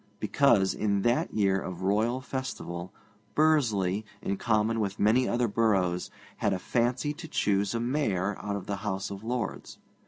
[0.19, 2.91] Because, in that year of royal festival,
[3.35, 8.35] Bursley, in common with many other boroughs, had had a fancy to choose a Mayor
[8.39, 9.77] out of the House of Lords.